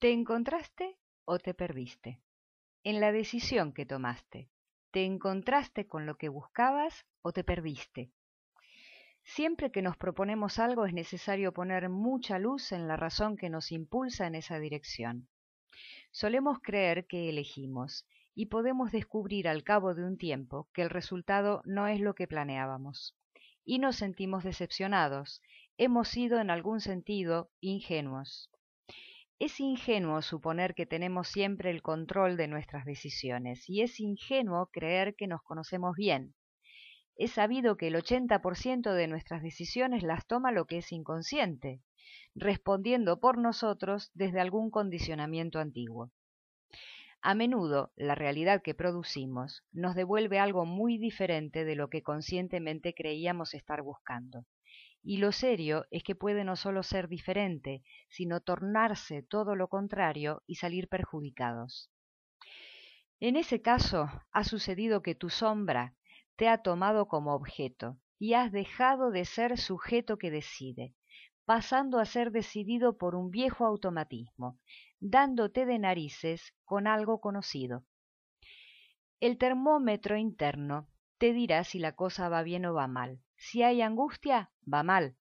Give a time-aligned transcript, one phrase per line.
[0.00, 2.22] ¿Te encontraste o te perdiste?
[2.84, 4.48] En la decisión que tomaste,
[4.92, 8.10] ¿te encontraste con lo que buscabas o te perdiste?
[9.24, 13.72] Siempre que nos proponemos algo es necesario poner mucha luz en la razón que nos
[13.72, 15.28] impulsa en esa dirección.
[16.10, 21.60] Solemos creer que elegimos y podemos descubrir al cabo de un tiempo que el resultado
[21.66, 23.18] no es lo que planeábamos.
[23.66, 25.42] Y nos sentimos decepcionados,
[25.76, 28.50] hemos sido en algún sentido ingenuos.
[29.40, 35.16] Es ingenuo suponer que tenemos siempre el control de nuestras decisiones y es ingenuo creer
[35.16, 36.34] que nos conocemos bien.
[37.16, 41.80] Es sabido que el 80% de nuestras decisiones las toma lo que es inconsciente,
[42.34, 46.12] respondiendo por nosotros desde algún condicionamiento antiguo.
[47.22, 52.94] A menudo la realidad que producimos nos devuelve algo muy diferente de lo que conscientemente
[52.94, 54.46] creíamos estar buscando.
[55.02, 60.42] Y lo serio es que puede no solo ser diferente, sino tornarse todo lo contrario
[60.46, 61.90] y salir perjudicados.
[63.18, 65.94] En ese caso, ha sucedido que tu sombra
[66.36, 70.94] te ha tomado como objeto y has dejado de ser sujeto que decide,
[71.44, 74.58] pasando a ser decidido por un viejo automatismo,
[75.00, 77.84] dándote de narices con algo conocido.
[79.18, 83.20] El termómetro interno te dirá si la cosa va bien o va mal.
[83.36, 85.16] Si hay angustia, va mal.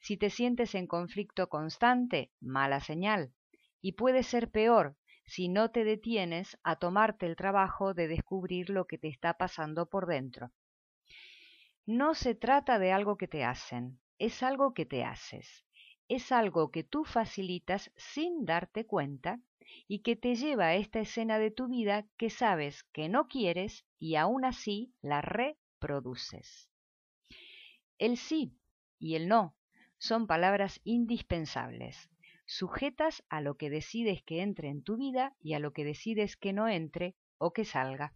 [0.00, 3.32] Si te sientes en conflicto constante, mala señal.
[3.80, 8.86] Y puede ser peor si no te detienes a tomarte el trabajo de descubrir lo
[8.86, 10.52] que te está pasando por dentro.
[11.84, 15.65] No se trata de algo que te hacen, es algo que te haces.
[16.08, 19.40] Es algo que tú facilitas sin darte cuenta
[19.88, 23.84] y que te lleva a esta escena de tu vida que sabes que no quieres
[23.98, 26.68] y aún así la reproduces.
[27.98, 28.52] El sí
[28.98, 29.56] y el no
[29.98, 32.08] son palabras indispensables,
[32.44, 36.36] sujetas a lo que decides que entre en tu vida y a lo que decides
[36.36, 38.14] que no entre o que salga.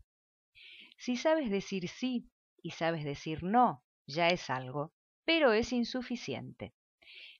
[0.97, 2.29] Si sabes decir sí
[2.63, 4.93] y sabes decir no, ya es algo,
[5.25, 6.75] pero es insuficiente.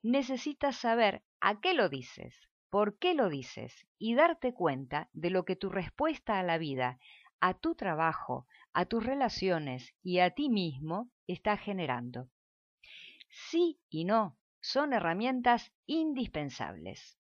[0.03, 2.35] Necesitas saber a qué lo dices,
[2.71, 6.99] por qué lo dices y darte cuenta de lo que tu respuesta a la vida,
[7.41, 12.29] a tu trabajo, a tus relaciones y a ti mismo está generando.
[13.29, 17.19] Sí y no son herramientas indispensables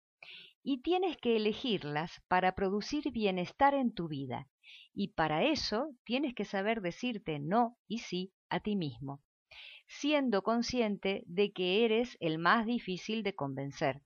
[0.62, 4.48] y tienes que elegirlas para producir bienestar en tu vida
[4.94, 9.22] y para eso tienes que saber decirte no y sí a ti mismo,
[9.86, 14.00] siendo consciente de que eres el más difícil de convencer,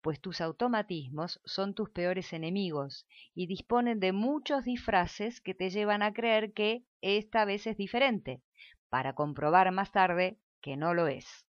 [0.00, 6.02] pues tus automatismos son tus peores enemigos y disponen de muchos disfraces que te llevan
[6.02, 8.40] a creer que esta vez es diferente,
[8.88, 11.44] para comprobar más tarde que no lo es.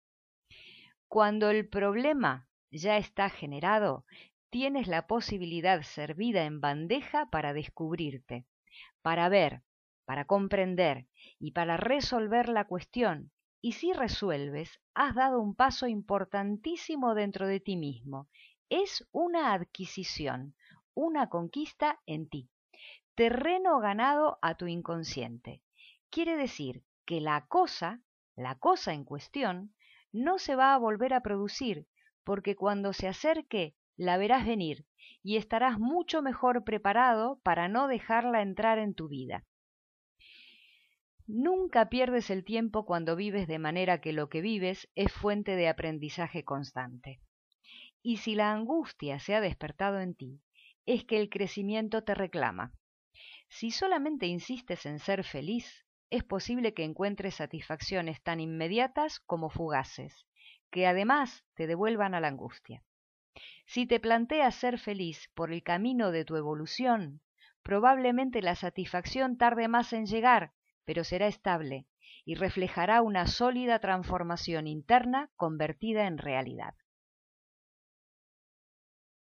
[1.07, 4.05] Cuando el problema ya está generado,
[4.49, 8.45] tienes la posibilidad servida en bandeja para descubrirte,
[9.01, 9.61] para ver,
[10.05, 11.07] para comprender
[11.39, 13.31] y para resolver la cuestión.
[13.65, 18.29] Y si resuelves, has dado un paso importantísimo dentro de ti mismo.
[18.69, 20.53] Es una adquisición,
[20.93, 22.47] una conquista en ti.
[23.15, 25.63] Terreno ganado a tu inconsciente.
[26.11, 28.03] Quiere decir que la cosa,
[28.35, 29.73] la cosa en cuestión,
[30.11, 31.87] no se va a volver a producir,
[32.23, 34.85] porque cuando se acerque la verás venir
[35.23, 39.43] y estarás mucho mejor preparado para no dejarla entrar en tu vida.
[41.27, 45.67] Nunca pierdes el tiempo cuando vives de manera que lo que vives es fuente de
[45.67, 47.19] aprendizaje constante.
[48.03, 50.41] Y si la angustia se ha despertado en ti,
[50.85, 52.73] es que el crecimiento te reclama.
[53.49, 60.27] Si solamente insistes en ser feliz, es posible que encuentres satisfacciones tan inmediatas como fugaces,
[60.69, 62.83] que además te devuelvan a la angustia.
[63.65, 67.21] Si te planteas ser feliz por el camino de tu evolución,
[67.63, 70.53] probablemente la satisfacción tarde más en llegar,
[70.85, 71.87] pero será estable
[72.25, 76.75] y reflejará una sólida transformación interna convertida en realidad.